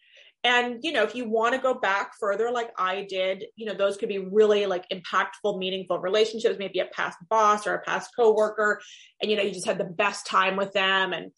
[0.44, 3.74] and you know if you want to go back further like i did you know
[3.74, 8.10] those could be really like impactful meaningful relationships maybe a past boss or a past
[8.16, 8.82] coworker
[9.22, 11.32] and you know you just had the best time with them and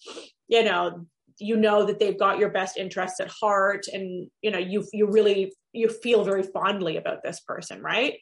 [0.47, 1.05] you know
[1.39, 5.09] you know that they've got your best interests at heart and you know you you
[5.09, 8.15] really you feel very fondly about this person right?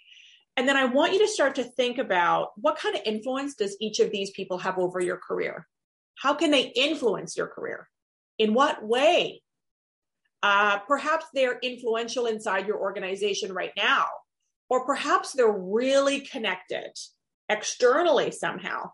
[0.57, 3.77] And then i want you to start to think about what kind of influence does
[3.79, 5.67] each of these people have over your career?
[6.15, 7.89] How can they influence your career?
[8.37, 9.41] In what way
[10.43, 14.05] uh, perhaps they're influential inside your organization right now,
[14.69, 16.91] or perhaps they're really connected
[17.49, 18.91] externally somehow.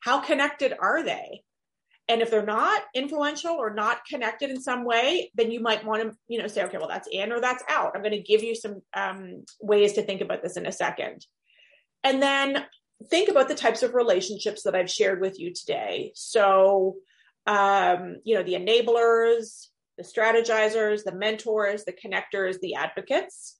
[0.00, 1.42] How connected are they?
[2.08, 6.02] And if they're not influential or not connected in some way, then you might want
[6.02, 7.92] to, you know, say, okay, well, that's in or that's out.
[7.94, 11.26] I'm going to give you some um, ways to think about this in a second.
[12.02, 12.64] And then
[13.10, 16.12] think about the types of relationships that I've shared with you today.
[16.14, 16.96] So,
[17.46, 19.67] um, you know, the enablers,
[19.98, 23.58] the strategizers, the mentors, the connectors, the advocates.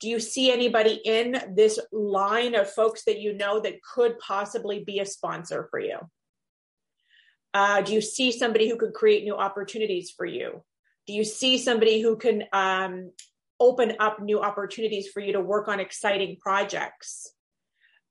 [0.00, 4.82] Do you see anybody in this line of folks that you know that could possibly
[4.82, 5.98] be a sponsor for you?
[7.54, 10.62] Uh, do you see somebody who could create new opportunities for you?
[11.06, 13.12] Do you see somebody who can um,
[13.60, 17.32] open up new opportunities for you to work on exciting projects?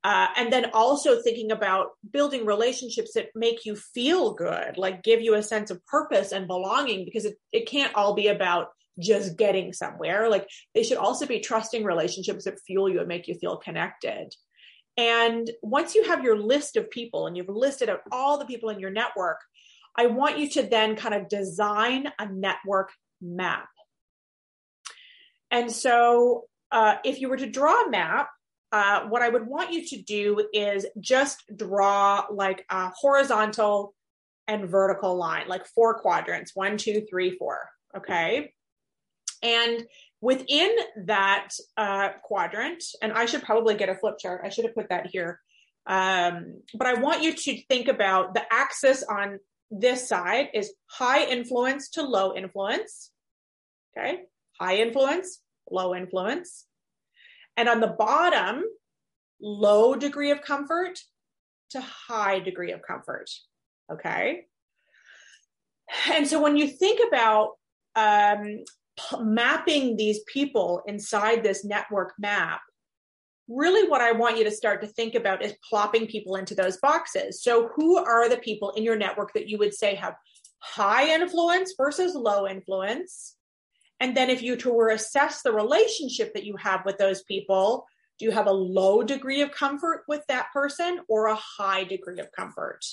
[0.06, 5.20] Uh, and then also thinking about building relationships that make you feel good, like give
[5.20, 8.68] you a sense of purpose and belonging, because it, it can't all be about
[9.00, 10.30] just getting somewhere.
[10.30, 14.30] Like they should also be trusting relationships that fuel you and make you feel connected.
[14.96, 18.70] And once you have your list of people and you've listed out all the people
[18.70, 19.40] in your network,
[19.98, 22.92] I want you to then kind of design a network
[23.24, 23.70] map.
[25.50, 28.30] And so, uh, if you were to draw a map,
[28.76, 33.96] uh, what I would want you to do is just draw like a horizontal
[34.50, 37.70] and vertical line, like four quadrants one, two, three, four.
[37.96, 38.52] Okay.
[39.42, 39.86] And
[40.20, 44.76] within that uh, quadrant, and I should probably get a flip chart, I should have
[44.76, 45.40] put that here.
[45.88, 49.40] Um, but I want you to think about the axis on
[49.72, 53.12] this side is high influence to low influence.
[53.98, 54.24] Okay.
[54.60, 55.40] High influence,
[55.72, 56.66] low influence.
[57.58, 58.64] And on the bottom,
[59.42, 61.00] low degree of comfort
[61.72, 63.30] to high degree of comfort.
[63.92, 64.46] Okay.
[66.12, 67.52] And so when you think about
[67.96, 68.64] um,
[68.98, 72.62] p- mapping these people inside this network map,
[73.48, 76.78] really what I want you to start to think about is plopping people into those
[76.78, 77.44] boxes.
[77.44, 80.16] So, who are the people in your network that you would say have
[80.60, 83.35] high influence versus low influence?
[84.00, 87.86] And then, if you were to assess the relationship that you have with those people,
[88.20, 92.20] do you have a low degree of comfort with that person or a high degree
[92.20, 92.86] of comfort?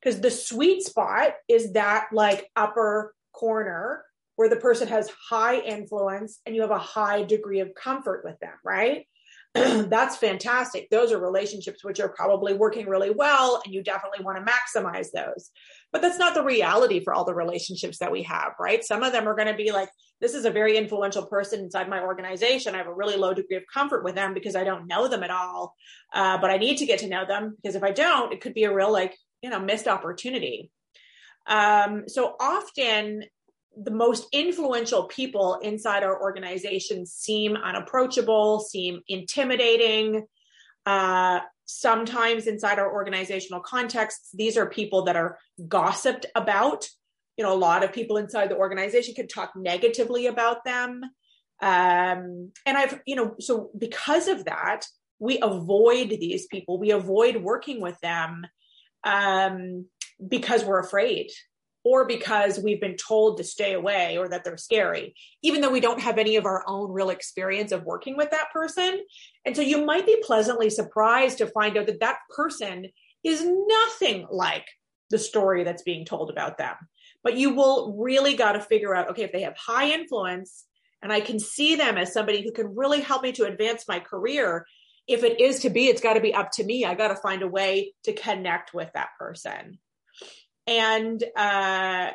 [0.00, 4.04] Because the sweet spot is that like upper corner
[4.36, 8.38] where the person has high influence and you have a high degree of comfort with
[8.40, 9.06] them, right?
[9.54, 10.88] That's fantastic.
[10.90, 15.08] Those are relationships which are probably working really well, and you definitely want to maximize
[15.12, 15.50] those.
[15.92, 18.82] But that's not the reality for all the relationships that we have, right?
[18.82, 19.90] Some of them are going to be like,
[20.22, 22.74] this is a very influential person inside my organization.
[22.74, 25.22] I have a really low degree of comfort with them because I don't know them
[25.22, 25.74] at all.
[26.14, 28.54] Uh, but I need to get to know them because if I don't, it could
[28.54, 30.70] be a real, like, you know, missed opportunity.
[31.46, 33.24] Um, so often
[33.76, 40.26] the most influential people inside our organization seem unapproachable, seem intimidating.
[40.86, 41.40] Uh,
[41.72, 46.86] sometimes inside our organizational contexts, these are people that are gossiped about.
[47.36, 51.02] You know, a lot of people inside the organization could talk negatively about them.
[51.60, 54.82] Um, and I've, you know, so because of that,
[55.18, 58.44] we avoid these people, we avoid working with them
[59.04, 59.86] um,
[60.26, 61.30] because we're afraid
[61.84, 65.80] or because we've been told to stay away or that they're scary, even though we
[65.80, 69.00] don't have any of our own real experience of working with that person.
[69.44, 72.86] And so you might be pleasantly surprised to find out that that person
[73.24, 74.66] is nothing like
[75.10, 76.74] the story that's being told about them.
[77.24, 80.64] But you will really got to figure out okay, if they have high influence
[81.02, 83.98] and I can see them as somebody who can really help me to advance my
[83.98, 84.66] career,
[85.08, 86.84] if it is to be, it's got to be up to me.
[86.84, 89.78] I got to find a way to connect with that person.
[90.66, 92.10] And uh,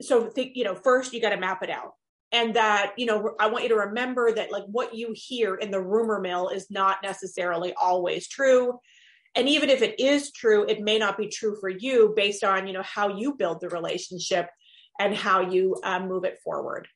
[0.00, 1.94] so think, you know, first you got to map it out.
[2.32, 5.72] And that, you know, I want you to remember that like what you hear in
[5.72, 8.78] the rumor mill is not necessarily always true.
[9.34, 12.66] And even if it is true, it may not be true for you based on,
[12.66, 14.48] you know, how you build the relationship
[14.98, 16.86] and how you uh, move it forward.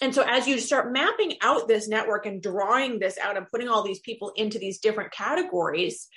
[0.00, 3.68] And so as you start mapping out this network and drawing this out and putting
[3.68, 6.08] all these people into these different categories,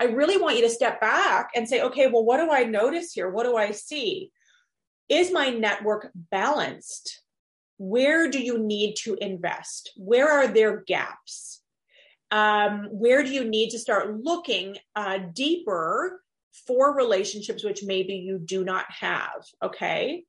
[0.00, 3.12] I really want you to step back and say, okay, well, what do I notice
[3.12, 3.30] here?
[3.30, 4.30] What do I see?
[5.08, 7.22] Is my network balanced?
[7.78, 9.92] Where do you need to invest?
[9.96, 11.62] Where are there gaps?
[12.30, 16.20] Um, where do you need to start looking uh, deeper
[16.66, 19.44] for relationships which maybe you do not have?
[19.62, 20.24] Okay.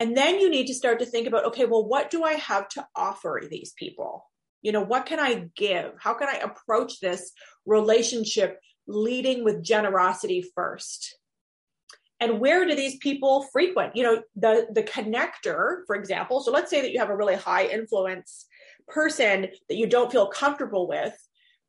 [0.00, 2.68] And then you need to start to think about, okay, well, what do I have
[2.70, 4.28] to offer these people?
[4.62, 5.92] You know, what can I give?
[5.98, 7.32] How can I approach this
[7.64, 11.16] relationship leading with generosity first?
[12.20, 13.96] And where do these people frequent?
[13.96, 16.40] You know, the the connector, for example.
[16.40, 18.46] So let's say that you have a really high influence
[18.88, 21.14] person that you don't feel comfortable with,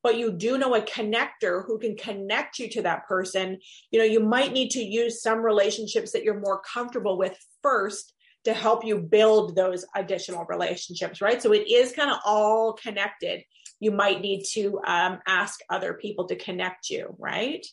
[0.04, 3.60] but you do know a connector who can connect you to that person.
[3.92, 8.14] You know, you might need to use some relationships that you're more comfortable with first
[8.46, 11.42] to help you build those additional relationships, right?
[11.42, 13.44] So it is kind of all connected.
[13.80, 17.66] You might need to um, ask other people to connect you, right?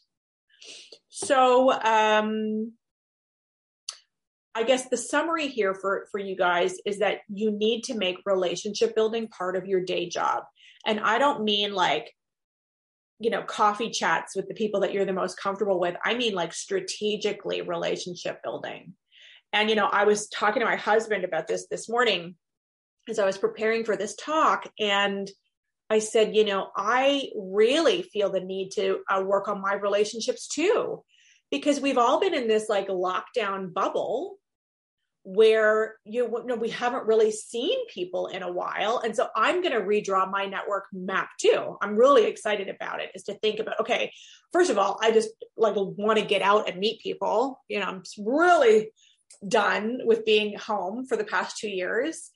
[1.09, 2.73] So, um,
[4.55, 8.19] I guess the summary here for, for you guys is that you need to make
[8.27, 10.45] relationship building part of your day job.
[10.87, 12.13] And I don't mean like,
[13.19, 15.97] you know, coffee chats with the people that you're the most comfortable with.
[16.05, 18.95] I mean like strategically relationship building.
[19.53, 22.37] And, you know, I was talking to my husband about this this morning
[23.09, 24.71] as I was preparing for this talk.
[24.79, 25.31] And
[25.91, 30.49] I said, you know, I really feel the need to uh, work on my relationships
[30.49, 31.03] too,
[31.51, 34.39] because we've all been in this like lockdown bubble
[35.25, 39.73] where you, know we haven't really seen people in a while and so i'm going
[39.73, 43.79] to redraw my network map too i'm really excited about it is to think about
[43.79, 44.13] okay
[44.53, 47.87] first of all i just like want to get out and meet people you know
[47.87, 48.91] i'm really
[49.47, 52.31] done with being home for the past two years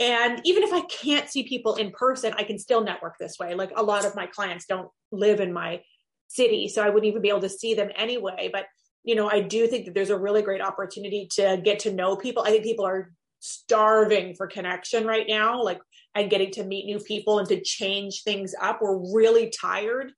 [0.00, 3.54] and even if i can't see people in person i can still network this way
[3.54, 5.80] like a lot of my clients don't live in my
[6.28, 8.66] city so i wouldn't even be able to see them anyway but
[9.04, 12.16] you know, I do think that there's a really great opportunity to get to know
[12.16, 12.44] people.
[12.44, 15.80] I think people are starving for connection right now, like,
[16.14, 18.80] and getting to meet new people and to change things up.
[18.80, 20.12] We're really tired.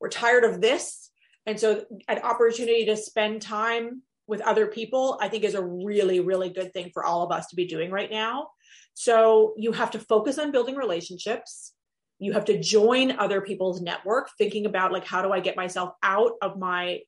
[0.00, 1.10] We're tired of this.
[1.44, 6.20] And so, an opportunity to spend time with other people, I think, is a really,
[6.20, 8.48] really good thing for all of us to be doing right now.
[8.94, 11.74] So, you have to focus on building relationships.
[12.18, 15.92] You have to join other people's network, thinking about, like, how do I get myself
[16.02, 17.00] out of my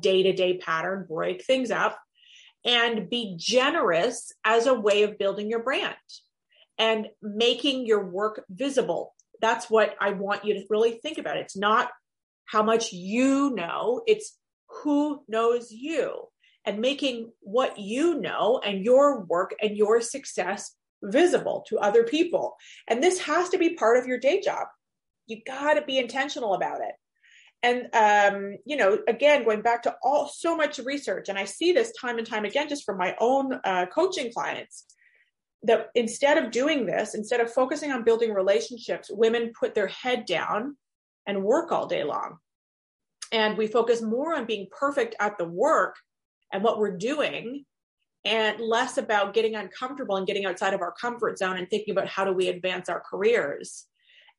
[0.00, 1.98] day to day pattern, break things up,
[2.64, 5.94] and be generous as a way of building your brand
[6.78, 9.14] and making your work visible.
[9.40, 11.36] That's what I want you to really think about.
[11.36, 11.90] It's not
[12.44, 14.36] how much you know, it's
[14.82, 16.24] who knows you
[16.68, 22.54] and making what you know and your work and your success visible to other people.
[22.88, 24.66] And this has to be part of your day job.
[25.26, 26.94] You got to be intentional about it
[27.62, 31.72] and um, you know again going back to all so much research and i see
[31.72, 34.84] this time and time again just from my own uh, coaching clients
[35.64, 40.24] that instead of doing this instead of focusing on building relationships women put their head
[40.24, 40.76] down
[41.26, 42.36] and work all day long
[43.32, 45.96] and we focus more on being perfect at the work
[46.52, 47.64] and what we're doing
[48.24, 52.08] and less about getting uncomfortable and getting outside of our comfort zone and thinking about
[52.08, 53.86] how do we advance our careers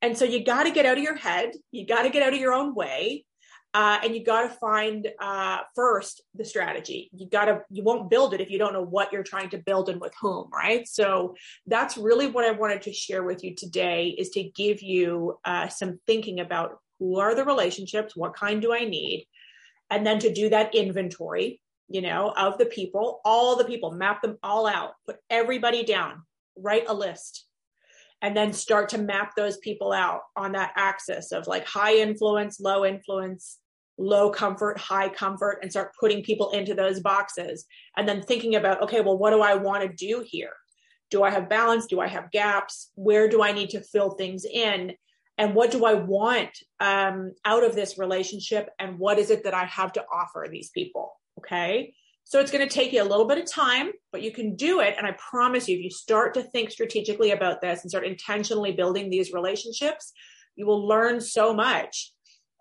[0.02, 1.52] and so you got to get out of your head.
[1.72, 3.24] You got to get out of your own way.
[3.72, 7.08] Uh, and you got to find uh, first the strategy.
[7.14, 9.58] You got to, you won't build it if you don't know what you're trying to
[9.58, 10.88] build and with whom, right?
[10.88, 11.36] So
[11.68, 15.68] that's really what I wanted to share with you today is to give you uh,
[15.68, 19.28] some thinking about who are the relationships, what kind do I need,
[19.88, 24.22] and then to do that inventory, you know, of the people, all the people, map
[24.22, 26.22] them all out, put everybody down,
[26.56, 27.46] write a list
[28.22, 32.60] and then start to map those people out on that axis of like high influence,
[32.60, 33.58] low influence,
[33.98, 37.66] low comfort, high comfort, and start putting people into those boxes.
[37.96, 40.52] And then thinking about, okay, well, what do I want to do here?
[41.10, 41.86] Do I have balance?
[41.86, 42.90] Do I have gaps?
[42.94, 44.92] Where do I need to fill things in?
[45.38, 48.68] And what do I want um, out of this relationship?
[48.78, 51.12] And what is it that I have to offer these people?
[51.40, 51.94] Okay.
[52.24, 54.80] So it's going to take you a little bit of time, but you can do
[54.80, 54.94] it.
[54.96, 58.72] And I promise you, if you start to think strategically about this and start intentionally
[58.72, 60.12] building these relationships,
[60.54, 62.12] you will learn so much.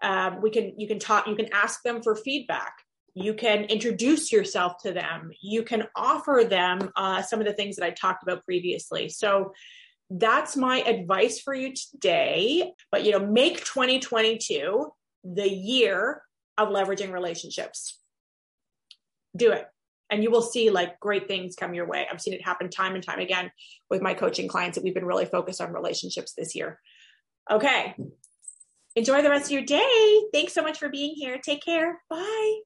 [0.01, 2.73] Um, we can, you can talk, you can ask them for feedback.
[3.13, 5.29] You can introduce yourself to them.
[5.41, 9.09] You can offer them uh, some of the things that I talked about previously.
[9.09, 9.53] So
[10.09, 12.71] that's my advice for you today.
[12.91, 14.87] But, you know, make 2022
[15.23, 16.23] the year
[16.57, 17.99] of leveraging relationships
[19.39, 19.67] do it
[20.09, 22.07] and you will see like great things come your way.
[22.11, 23.51] I've seen it happen time and time again
[23.89, 26.79] with my coaching clients that we've been really focused on relationships this year.
[27.49, 27.95] Okay.
[28.95, 30.21] Enjoy the rest of your day.
[30.33, 31.37] Thanks so much for being here.
[31.37, 32.01] Take care.
[32.09, 32.59] Bye.